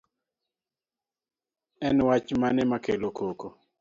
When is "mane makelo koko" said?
2.41-3.47